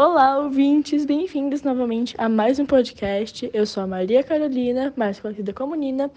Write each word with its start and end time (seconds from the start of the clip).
Olá, 0.00 0.38
ouvintes, 0.38 1.04
bem-vindos 1.04 1.64
novamente 1.64 2.14
a 2.18 2.28
mais 2.28 2.60
um 2.60 2.64
podcast. 2.64 3.50
Eu 3.52 3.66
sou 3.66 3.82
a 3.82 3.86
Maria 3.88 4.22
Carolina, 4.22 4.94
mais 4.96 5.18
conhecida 5.18 5.52
como 5.52 5.74
Nina, 5.74 6.08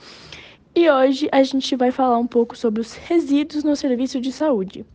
e 0.75 0.87
hoje 0.87 1.27
a 1.31 1.41
gente 1.41 1.75
vai 1.75 1.89
falar 1.89 2.19
um 2.19 2.27
pouco 2.27 2.55
sobre 2.55 2.79
os 2.79 2.93
resíduos 2.93 3.63
no 3.63 3.75
serviço 3.75 4.21
de 4.21 4.31
saúde. 4.31 4.85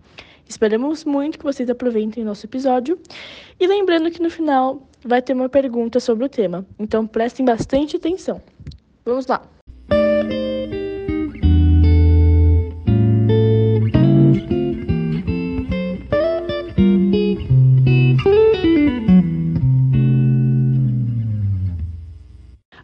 Esperamos 0.49 1.05
muito 1.05 1.37
que 1.37 1.45
vocês 1.45 1.69
aproveitem 1.69 2.23
nosso 2.23 2.47
episódio 2.47 2.97
e 3.59 3.67
lembrando 3.67 4.09
que 4.09 4.23
no 4.23 4.31
final 4.31 4.81
vai 5.05 5.21
ter 5.21 5.33
uma 5.33 5.49
pergunta 5.49 5.99
sobre 5.99 6.25
o 6.25 6.29
tema, 6.29 6.65
então 6.79 7.09
prestem 7.09 7.45
bastante 7.45 7.97
atenção. 7.97 8.41
Vamos 9.05 9.27
lá! 9.27 9.56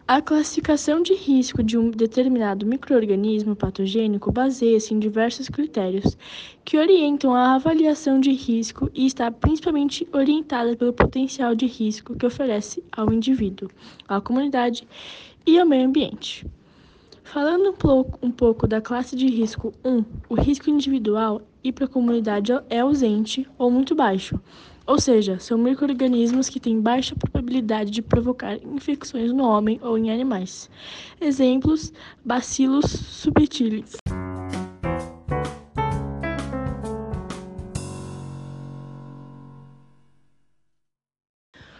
A 0.06 0.20
classificação 0.20 1.01
de 1.01 1.15
risco 1.15 1.62
de 1.62 1.79
um 1.79 1.88
determinado 1.88 2.66
microorganismo 2.66 3.55
patogênico 3.55 4.33
baseia-se 4.33 4.93
em 4.93 4.98
diversos 4.98 5.48
critérios 5.48 6.19
que 6.65 6.77
orientam 6.77 7.33
a 7.33 7.55
avaliação 7.55 8.19
de 8.20 8.33
risco 8.33 8.91
e 8.93 9.07
está 9.07 9.30
principalmente 9.30 10.07
orientada 10.12 10.77
pelo 10.77 10.93
potencial 10.93 11.55
de 11.55 11.66
risco 11.66 12.16
que 12.16 12.27
oferece 12.27 12.83
ao 12.91 13.12
indivíduo, 13.12 13.70
à 14.09 14.20
comunidade 14.20 14.87
e 15.46 15.57
ao 15.57 15.66
meio 15.66 15.87
ambiente. 15.87 16.45
Falando 17.23 17.71
um 17.71 17.73
pouco, 17.73 18.19
um 18.21 18.30
pouco 18.30 18.66
da 18.66 18.80
classe 18.80 19.15
de 19.15 19.29
risco 19.29 19.73
1, 19.84 20.05
o 20.29 20.34
risco 20.34 20.69
individual 20.69 21.41
e 21.62 21.71
para 21.71 21.84
a 21.84 21.88
comunidade 21.88 22.52
é 22.69 22.80
ausente 22.80 23.48
ou 23.57 23.71
muito 23.71 23.95
baixo, 23.95 24.38
ou 24.86 24.98
seja, 24.98 25.38
são 25.38 25.59
microrganismos 25.59 26.48
que 26.48 26.60
têm 26.60 26.80
baixa 26.80 27.16
probabilidade 27.16 27.90
de 27.90 28.02
provocar 28.02 28.56
infecções 28.56 29.32
no 29.32 29.45
homem 29.45 29.78
ou 29.82 29.96
em 29.96 30.10
animais. 30.10 30.68
Exemplos: 31.20 31.93
Bacillus 32.24 32.87
subtilis. 32.87 33.96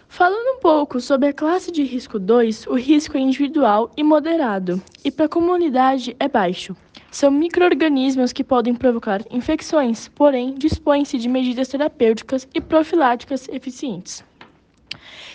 Falando 0.07 0.57
um 0.57 0.59
pouco 0.59 1.01
sobre 1.01 1.29
a 1.29 1.33
classe 1.33 1.71
de 1.71 1.83
risco 1.83 2.19
2, 2.19 2.67
o 2.67 2.75
risco 2.75 3.17
é 3.17 3.19
individual 3.19 3.91
e 3.97 4.03
moderado, 4.03 4.79
e 5.03 5.09
para 5.09 5.25
a 5.25 5.29
comunidade 5.29 6.15
é 6.19 6.29
baixo. 6.29 6.75
São 7.13 7.29
microorganismos 7.29 8.33
que 8.33 8.43
podem 8.43 8.73
provocar 8.73 9.21
infecções, 9.29 10.07
porém 10.07 10.55
dispõem-se 10.55 11.19
de 11.19 11.29
medidas 11.29 11.67
terapêuticas 11.67 12.47
e 12.55 12.59
profiláticas 12.59 13.47
eficientes, 13.49 14.25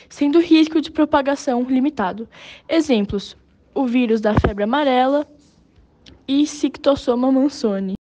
sendo 0.09 0.39
o 0.39 0.43
risco 0.43 0.81
de 0.81 0.91
propagação 0.91 1.62
limitado. 1.62 2.29
Exemplos: 2.69 3.37
o 3.73 3.87
vírus 3.87 4.21
da 4.21 4.34
febre 4.34 4.65
amarela 4.65 5.25
e 6.27 6.49
Cictosoma 6.49 7.31
mansoni. 7.31 7.98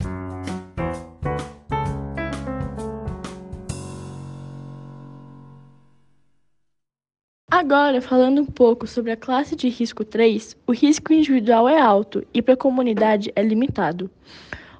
Agora, 7.59 8.00
falando 8.00 8.39
um 8.39 8.45
pouco 8.45 8.86
sobre 8.86 9.11
a 9.11 9.17
classe 9.17 9.55
de 9.55 9.67
risco 9.67 10.05
3, 10.05 10.55
o 10.67 10.72
risco 10.72 11.11
individual 11.11 11.67
é 11.67 11.81
alto 11.81 12.23
e 12.31 12.39
para 12.39 12.53
a 12.53 12.58
comunidade 12.58 13.31
é 13.36 13.41
limitado. 13.41 14.11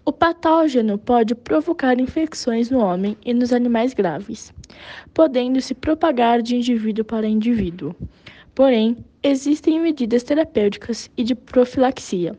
O 0.06 0.12
patógeno 0.12 0.96
pode 0.96 1.34
provocar 1.34 2.00
infecções 2.00 2.70
no 2.70 2.78
homem 2.78 3.18
e 3.26 3.34
nos 3.34 3.52
animais 3.52 3.96
graves, 3.96 4.54
podendo 5.12 5.60
se 5.60 5.74
propagar 5.74 6.44
de 6.44 6.56
indivíduo 6.56 7.04
para 7.04 7.26
indivíduo. 7.28 7.96
Porém, 8.54 9.04
existem 9.24 9.80
medidas 9.80 10.22
terapêuticas 10.22 11.10
e 11.18 11.24
de 11.24 11.34
profilaxia. 11.34 12.38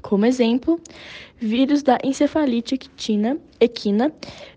Como 0.00 0.24
exemplo, 0.24 0.80
vírus 1.36 1.82
da 1.82 1.98
encefalite 2.02 2.76
equina, 2.76 3.36
equina 3.60 4.10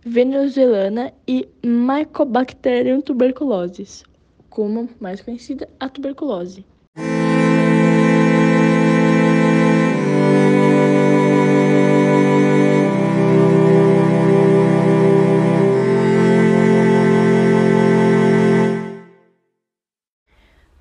venezuelana 0.05 1.11
e 1.27 1.45
Mycobacterium 1.61 3.01
tuberculosis, 3.01 4.05
como 4.53 4.87
mais 4.99 5.19
conhecida 5.19 5.67
a 5.79 5.89
tuberculose. 5.89 6.63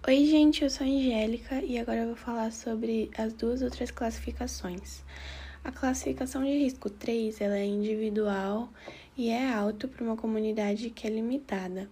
Oi, 0.07 0.27
gente, 0.27 0.63
eu 0.63 0.69
sou 0.69 0.87
a 0.87 0.91
Angélica 0.91 1.65
e 1.65 1.79
agora 1.79 2.01
eu 2.01 2.09
vou 2.09 2.17
falar 2.17 2.53
sobre 2.53 3.11
as 3.17 3.33
duas 3.33 3.63
outras 3.63 3.91
classificações. 3.91 5.03
A 5.65 5.73
classificação 5.73 6.45
de 6.45 6.59
risco 6.59 6.91
3 6.91 7.41
ela 7.41 7.57
é 7.57 7.65
individual 7.65 8.69
e 9.17 9.31
é 9.31 9.51
alto 9.51 9.89
para 9.89 10.05
uma 10.05 10.17
comunidade 10.17 10.91
que 10.91 11.07
é 11.07 11.11
limitada. 11.11 11.89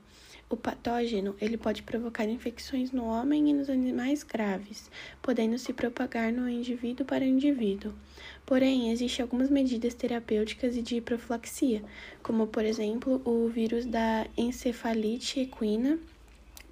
O 0.50 0.56
patógeno 0.56 1.36
ele 1.40 1.56
pode 1.56 1.84
provocar 1.84 2.24
infecções 2.24 2.90
no 2.90 3.04
homem 3.04 3.48
e 3.48 3.52
nos 3.52 3.70
animais 3.70 4.24
graves, 4.24 4.90
podendo 5.22 5.56
se 5.56 5.72
propagar 5.72 6.32
no 6.32 6.48
indivíduo 6.48 7.06
para 7.06 7.24
indivíduo. 7.24 7.94
Porém, 8.44 8.90
existem 8.90 9.22
algumas 9.22 9.48
medidas 9.48 9.94
terapêuticas 9.94 10.76
e 10.76 10.82
de 10.82 11.00
profilaxia, 11.00 11.84
como 12.20 12.48
por 12.48 12.64
exemplo 12.64 13.22
o 13.24 13.48
vírus 13.48 13.86
da 13.86 14.26
encefalite 14.36 15.38
equina 15.38 16.00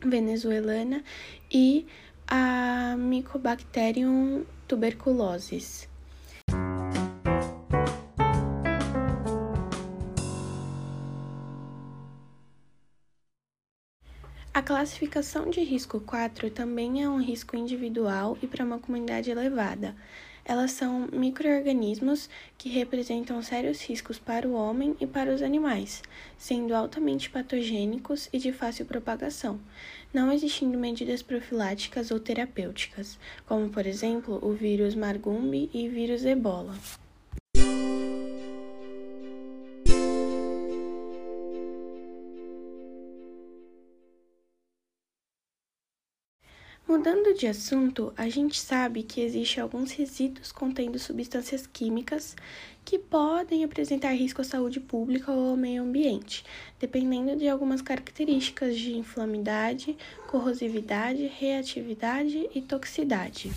venezuelana 0.05 1.05
e 1.49 1.87
a 2.27 2.97
Mycobacterium 2.99 4.45
tuberculosis. 4.67 5.89
A 14.59 14.63
classificação 14.63 15.49
de 15.49 15.61
risco 15.61 16.01
4 16.01 16.51
também 16.51 17.01
é 17.01 17.09
um 17.09 17.23
risco 17.23 17.55
individual 17.55 18.37
e 18.43 18.47
para 18.49 18.65
uma 18.65 18.81
comunidade 18.81 19.31
elevada. 19.31 19.95
Elas 20.45 20.73
são 20.73 21.07
microorganismos 21.13 22.29
que 22.59 22.69
representam 22.69 23.41
sérios 23.41 23.81
riscos 23.81 24.19
para 24.19 24.49
o 24.49 24.55
homem 24.55 24.97
e 25.01 25.07
para 25.07 25.33
os 25.33 25.43
animais, 25.43 26.03
sendo 26.37 26.75
altamente 26.75 27.31
patogênicos 27.31 28.29
e 28.33 28.39
de 28.39 28.51
fácil 28.53 28.85
propagação, 28.85 29.61
não 30.13 30.33
existindo 30.33 30.77
medidas 30.77 31.23
profiláticas 31.23 32.11
ou 32.11 32.19
terapêuticas, 32.19 33.17
como 33.47 33.69
por 33.69 33.87
exemplo 33.87 34.41
o 34.43 34.55
vírus 34.55 34.97
Margumbi 34.97 35.71
e 35.73 35.89
vírus 35.89 36.25
Ebola. 36.25 36.75
Mudando 46.99 47.33
de 47.33 47.47
assunto, 47.47 48.13
a 48.17 48.29
gente 48.29 48.59
sabe 48.59 49.05
que 49.05 49.21
existem 49.21 49.63
alguns 49.63 49.93
resíduos 49.93 50.51
contendo 50.51 50.99
substâncias 50.99 51.65
químicas 51.65 52.35
que 52.85 52.99
podem 52.99 53.63
apresentar 53.63 54.11
risco 54.11 54.41
à 54.41 54.45
saúde 54.45 54.81
pública 54.81 55.31
ou 55.31 55.51
ao 55.51 55.57
meio 55.57 55.85
ambiente, 55.85 56.45
dependendo 56.77 57.37
de 57.37 57.49
algumas 57.49 57.81
características 57.81 58.77
de 58.77 58.97
inflamidade, 58.97 59.97
corrosividade, 60.27 61.25
reatividade 61.39 62.51
e 62.53 62.61
toxicidade. 62.61 63.53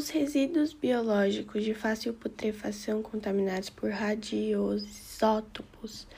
Os 0.00 0.08
resíduos 0.08 0.72
biológicos 0.72 1.62
de 1.62 1.74
fácil 1.74 2.14
putrefação 2.14 3.02
contaminados 3.02 3.68
por 3.68 3.90
radioisótopos 3.90 6.08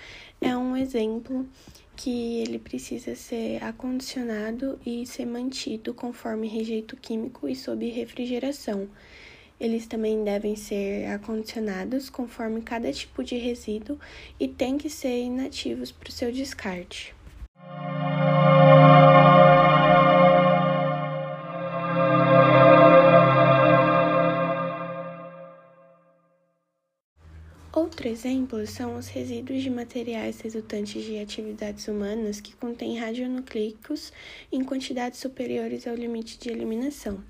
é 0.41 0.57
um 0.57 0.77
exemplo 0.77 1.45
que 1.97 2.39
ele 2.43 2.61
precisa 2.61 3.17
ser 3.17 3.61
acondicionado 3.61 4.79
e 4.87 5.05
ser 5.05 5.27
mantido 5.27 5.93
conforme 5.93 6.47
rejeito 6.47 6.97
químico 6.97 7.49
e 7.49 7.57
sob 7.57 7.91
refrigeração. 7.91 8.89
Eles 9.59 9.89
também 9.89 10.23
devem 10.23 10.55
ser 10.55 11.07
acondicionados 11.07 12.09
conforme 12.09 12.63
cada 12.63 12.93
tipo 12.93 13.25
de 13.25 13.37
resíduo 13.37 13.99
e 14.39 14.47
têm 14.47 14.79
que 14.79 14.89
ser 14.89 15.25
inativos 15.25 15.91
para 15.91 16.09
o 16.09 16.13
seu 16.13 16.31
descarte. 16.31 17.17
Outro 28.13 28.29
exemplo 28.29 28.67
são 28.67 28.99
os 28.99 29.09
resíduos 29.09 29.63
de 29.63 29.71
materiais 29.71 30.39
resultantes 30.43 31.03
de 31.03 31.19
atividades 31.19 31.89
humanas 31.89 32.43
que 32.43 32.55
contêm 32.55 32.99
radionucleicos 32.99 34.13
em 34.53 34.63
quantidades 34.63 35.19
superiores 35.19 35.87
ao 35.87 35.95
limite 35.95 36.39
de 36.39 36.51
eliminação. 36.51 37.25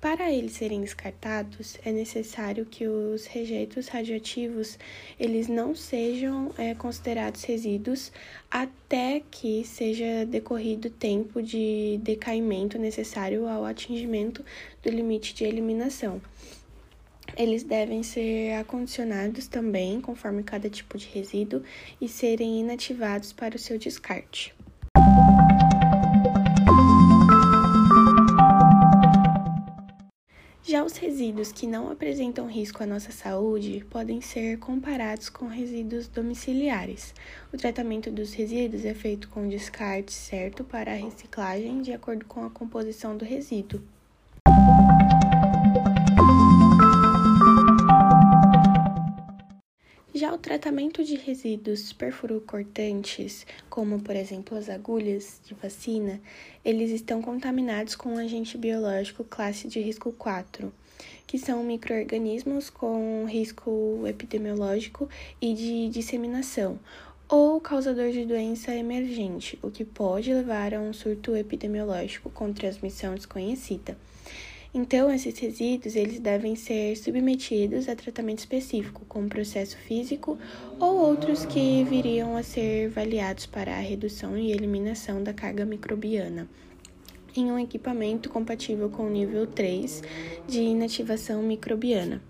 Para 0.00 0.32
eles 0.32 0.52
serem 0.52 0.80
descartados, 0.80 1.76
é 1.84 1.92
necessário 1.92 2.64
que 2.64 2.88
os 2.88 3.26
rejeitos 3.26 3.88
radioativos 3.88 4.78
eles 5.20 5.48
não 5.48 5.74
sejam 5.74 6.50
é, 6.56 6.74
considerados 6.74 7.44
resíduos 7.44 8.10
até 8.50 9.20
que 9.30 9.62
seja 9.66 10.24
decorrido 10.24 10.86
o 10.86 10.90
tempo 10.90 11.42
de 11.42 12.00
decaimento 12.02 12.78
necessário 12.78 13.46
ao 13.46 13.66
atingimento 13.66 14.42
do 14.82 14.88
limite 14.88 15.34
de 15.34 15.44
eliminação. 15.44 16.22
Eles 17.36 17.62
devem 17.62 18.02
ser 18.02 18.52
acondicionados 18.54 19.46
também, 19.46 20.00
conforme 20.00 20.42
cada 20.42 20.68
tipo 20.68 20.98
de 20.98 21.06
resíduo, 21.08 21.62
e 22.00 22.08
serem 22.08 22.60
inativados 22.60 23.32
para 23.32 23.56
o 23.56 23.58
seu 23.58 23.78
descarte. 23.78 24.54
Já 30.64 30.84
os 30.84 30.96
resíduos 30.96 31.52
que 31.52 31.66
não 31.66 31.90
apresentam 31.90 32.46
risco 32.46 32.82
à 32.82 32.86
nossa 32.86 33.10
saúde 33.10 33.84
podem 33.90 34.20
ser 34.20 34.58
comparados 34.58 35.28
com 35.28 35.46
resíduos 35.46 36.08
domiciliares. 36.08 37.14
O 37.52 37.56
tratamento 37.56 38.10
dos 38.10 38.32
resíduos 38.32 38.84
é 38.84 38.94
feito 38.94 39.28
com 39.28 39.48
descarte 39.48 40.12
certo 40.12 40.62
para 40.62 40.92
a 40.92 40.96
reciclagem 40.96 41.82
de 41.82 41.92
acordo 41.92 42.24
com 42.26 42.44
a 42.44 42.50
composição 42.50 43.16
do 43.16 43.24
resíduo. 43.24 43.82
Tratamento 50.42 51.04
de 51.04 51.14
resíduos 51.14 51.92
perfurocortantes, 51.92 53.46
como 53.70 54.00
por 54.00 54.16
exemplo 54.16 54.58
as 54.58 54.68
agulhas 54.68 55.40
de 55.46 55.54
vacina, 55.54 56.20
eles 56.64 56.90
estão 56.90 57.22
contaminados 57.22 57.94
com 57.94 58.14
um 58.14 58.18
agente 58.18 58.58
biológico 58.58 59.22
classe 59.22 59.68
de 59.68 59.80
risco 59.80 60.12
4, 60.12 60.72
que 61.28 61.38
são 61.38 61.62
microorganismos 61.62 62.68
com 62.68 63.24
risco 63.24 64.02
epidemiológico 64.04 65.08
e 65.40 65.54
de 65.54 65.88
disseminação, 65.88 66.78
ou 67.28 67.60
causador 67.60 68.10
de 68.10 68.26
doença 68.26 68.74
emergente, 68.74 69.56
o 69.62 69.70
que 69.70 69.84
pode 69.84 70.34
levar 70.34 70.74
a 70.74 70.80
um 70.80 70.92
surto 70.92 71.36
epidemiológico 71.36 72.28
com 72.30 72.52
transmissão 72.52 73.14
desconhecida. 73.14 73.96
Então, 74.74 75.12
esses 75.12 75.38
resíduos 75.38 75.96
eles 75.96 76.18
devem 76.18 76.56
ser 76.56 76.96
submetidos 76.96 77.88
a 77.88 77.94
tratamento 77.94 78.38
específico, 78.38 79.04
como 79.06 79.28
processo 79.28 79.76
físico 79.76 80.38
ou 80.80 80.96
outros 80.96 81.44
que 81.44 81.84
viriam 81.84 82.36
a 82.36 82.42
ser 82.42 82.86
avaliados 82.86 83.44
para 83.44 83.76
a 83.76 83.80
redução 83.80 84.36
e 84.36 84.50
eliminação 84.50 85.22
da 85.22 85.34
carga 85.34 85.66
microbiana 85.66 86.48
em 87.34 87.50
um 87.50 87.58
equipamento 87.58 88.28
compatível 88.28 88.90
com 88.90 89.06
o 89.06 89.10
nível 89.10 89.46
3 89.46 90.02
de 90.46 90.60
inativação 90.60 91.42
microbiana. 91.42 92.22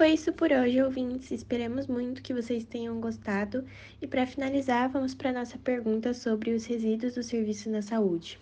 Foi 0.00 0.14
isso 0.14 0.32
por 0.32 0.50
hoje, 0.50 0.82
ouvintes. 0.82 1.30
Esperamos 1.30 1.86
muito 1.86 2.22
que 2.22 2.32
vocês 2.32 2.64
tenham 2.64 2.98
gostado. 3.02 3.66
E 4.00 4.06
para 4.06 4.26
finalizar, 4.26 4.88
vamos 4.88 5.14
para 5.14 5.30
nossa 5.30 5.58
pergunta 5.58 6.14
sobre 6.14 6.54
os 6.54 6.64
resíduos 6.64 7.16
do 7.16 7.22
serviço 7.22 7.68
na 7.68 7.82
saúde. 7.82 8.40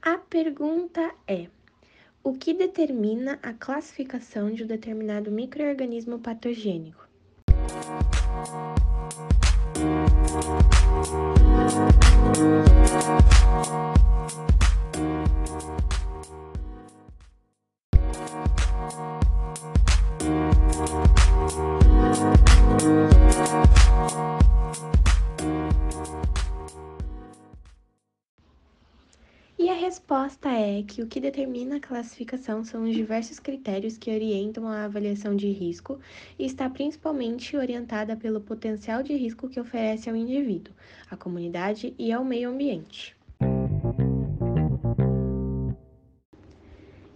A 0.00 0.16
pergunta 0.16 1.14
é: 1.28 1.48
o 2.24 2.32
que 2.32 2.54
determina 2.54 3.38
a 3.42 3.52
classificação 3.52 4.50
de 4.50 4.64
um 4.64 4.66
determinado 4.66 5.30
microorganismo 5.30 6.18
patogênico? 6.18 7.06
Resposta 30.10 30.48
é 30.48 30.82
que 30.82 31.02
o 31.02 31.06
que 31.06 31.20
determina 31.20 31.76
a 31.76 31.80
classificação 31.80 32.64
são 32.64 32.82
os 32.82 32.92
diversos 32.92 33.38
critérios 33.38 33.96
que 33.96 34.10
orientam 34.10 34.66
a 34.66 34.84
avaliação 34.84 35.36
de 35.36 35.48
risco 35.52 36.00
e 36.36 36.44
está 36.44 36.68
principalmente 36.68 37.56
orientada 37.56 38.16
pelo 38.16 38.40
potencial 38.40 39.04
de 39.04 39.14
risco 39.14 39.48
que 39.48 39.60
oferece 39.60 40.10
ao 40.10 40.16
indivíduo, 40.16 40.74
à 41.08 41.16
comunidade 41.16 41.94
e 41.96 42.10
ao 42.10 42.24
meio 42.24 42.50
ambiente. 42.50 43.16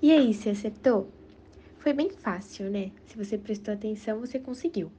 E 0.00 0.12
aí, 0.12 0.32
você 0.32 0.50
acertou? 0.50 1.10
Foi 1.80 1.92
bem 1.92 2.10
fácil, 2.10 2.70
né? 2.70 2.92
Se 3.08 3.16
você 3.16 3.36
prestou 3.36 3.74
atenção, 3.74 4.20
você 4.20 4.38
conseguiu. 4.38 4.92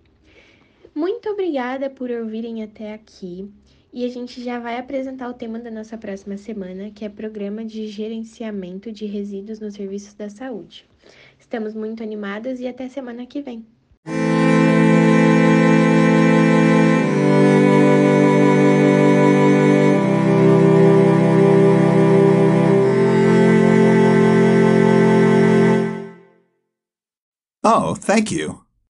Muito 0.94 1.30
obrigada 1.30 1.90
por 1.90 2.12
ouvirem 2.12 2.62
até 2.62 2.94
aqui. 2.94 3.50
E 3.96 4.04
a 4.04 4.10
gente 4.10 4.44
já 4.44 4.60
vai 4.60 4.78
apresentar 4.78 5.30
o 5.30 5.34
tema 5.34 5.58
da 5.58 5.72
nossa 5.72 5.98
próxima 5.98 6.36
semana, 6.36 6.92
que 6.92 7.06
é 7.06 7.10
Programa 7.10 7.64
de 7.64 7.88
Gerenciamento 7.88 8.92
de 8.92 9.06
Resíduos 9.06 9.62
nos 9.62 9.74
Serviços 9.74 10.14
da 10.14 10.30
Saúde. 10.30 10.86
Estamos 11.40 11.74
muito 11.74 12.04
animadas 12.04 12.60
e 12.60 12.68
até 12.68 12.90
semana 12.90 13.26
que 13.26 13.42
vem. 13.42 13.66
Oh, 27.64 27.96
thank 27.96 28.36
you. 28.36 28.65